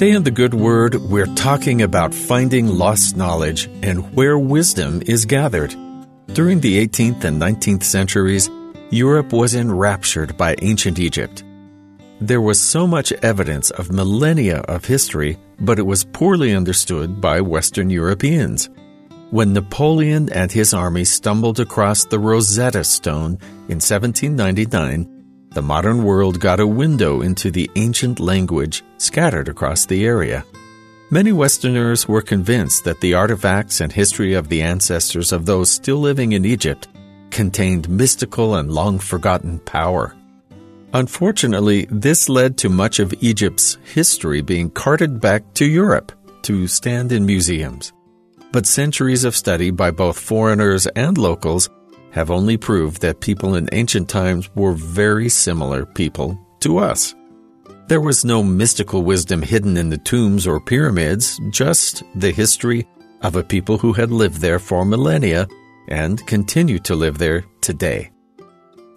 [0.00, 5.26] Today in the Good Word, we're talking about finding lost knowledge and where wisdom is
[5.26, 5.76] gathered.
[6.28, 8.48] During the 18th and 19th centuries,
[8.88, 11.44] Europe was enraptured by ancient Egypt.
[12.18, 17.42] There was so much evidence of millennia of history, but it was poorly understood by
[17.42, 18.70] Western Europeans.
[19.28, 23.36] When Napoleon and his army stumbled across the Rosetta Stone
[23.68, 25.19] in 1799,
[25.50, 30.44] the modern world got a window into the ancient language scattered across the area.
[31.10, 35.98] Many Westerners were convinced that the artifacts and history of the ancestors of those still
[35.98, 36.88] living in Egypt
[37.30, 40.14] contained mystical and long forgotten power.
[40.92, 47.12] Unfortunately, this led to much of Egypt's history being carted back to Europe to stand
[47.12, 47.92] in museums
[48.52, 51.68] but centuries of study by both foreigners and locals
[52.12, 57.14] have only proved that people in ancient times were very similar people to us.
[57.88, 62.86] There was no mystical wisdom hidden in the tombs or pyramids, just the history
[63.22, 65.48] of a people who had lived there for millennia
[65.88, 68.10] and continue to live there today.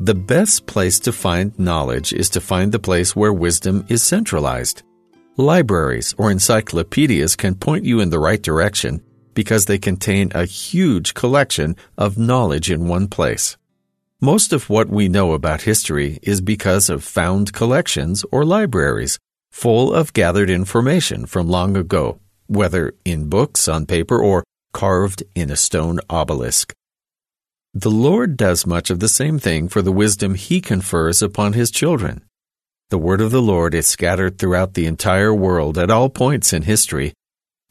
[0.00, 4.82] The best place to find knowledge is to find the place where wisdom is centralized.
[5.36, 9.02] Libraries or encyclopedias can point you in the right direction
[9.34, 13.56] because they contain a huge collection of knowledge in one place.
[14.20, 19.18] Most of what we know about history is because of found collections or libraries
[19.50, 25.50] full of gathered information from long ago, whether in books on paper or carved in
[25.50, 26.72] a stone obelisk.
[27.74, 31.70] The Lord does much of the same thing for the wisdom He confers upon His
[31.70, 32.22] children.
[32.90, 36.62] The word of the Lord is scattered throughout the entire world at all points in
[36.62, 37.14] history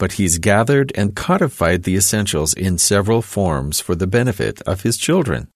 [0.02, 4.97] but he's gathered and codified the essentials in several forms for the benefit of his
[4.97, 5.47] children.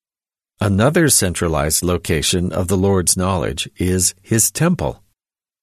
[0.62, 5.02] Another centralized location of the Lord's knowledge is his temple.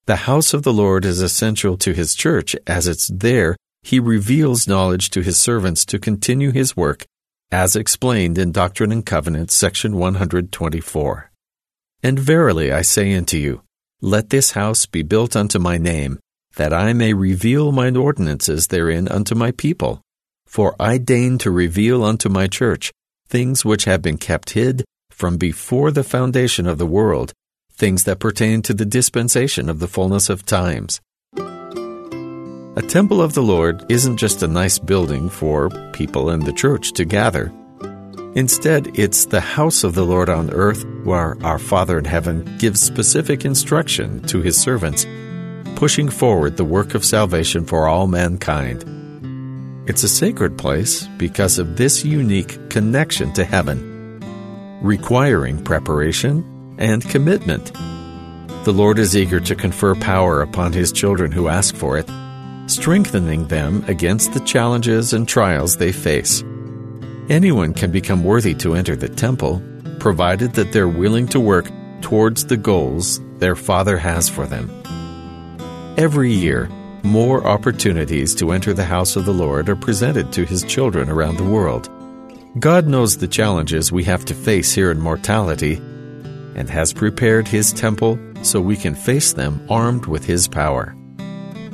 [0.07, 4.67] The house of the Lord is essential to his church as it's there he reveals
[4.67, 7.05] knowledge to his servants to continue his work
[7.53, 11.31] as explained in Doctrine and Covenants section 124.
[12.03, 13.63] And verily I say unto you,
[14.01, 16.19] let this house be built unto my name,
[16.57, 20.01] that I may reveal mine ordinances therein unto my people.
[20.47, 22.93] For I deign to reveal unto my church
[23.27, 27.33] things which have been kept hid from before the foundation of the world,
[27.73, 31.01] things that pertain to the dispensation of the fullness of times.
[32.75, 36.93] A temple of the Lord isn't just a nice building for people in the church
[36.93, 37.53] to gather.
[38.35, 42.81] Instead, it's the house of the Lord on earth where our Father in heaven gives
[42.81, 45.07] specific instruction to his servants
[45.77, 48.85] pushing forward the work of salvation for all mankind.
[49.89, 54.21] It's a sacred place because of this unique connection to heaven,
[54.81, 57.73] requiring preparation and commitment.
[58.65, 62.09] The Lord is eager to confer power upon His children who ask for it,
[62.69, 66.45] strengthening them against the challenges and trials they face.
[67.29, 69.61] Anyone can become worthy to enter the temple,
[69.99, 71.71] provided that they're willing to work
[72.03, 74.71] towards the goals their Father has for them.
[75.99, 76.71] Every year,
[77.03, 81.37] more opportunities to enter the house of the Lord are presented to His children around
[81.37, 81.91] the world.
[82.59, 85.75] God knows the challenges we have to face here in mortality
[86.55, 90.97] and has prepared His temple so we can face them armed with His power.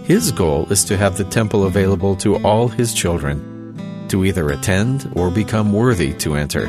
[0.02, 3.76] His goal is to have the temple available to all His children
[4.08, 6.66] to either attend or become worthy to enter.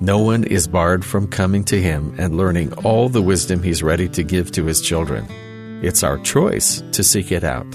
[0.00, 4.08] No one is barred from coming to Him and learning all the wisdom He's ready
[4.10, 5.26] to give to His children.
[5.80, 7.66] It's our choice to seek it out.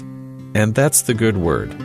[0.54, 1.83] And that's the good word.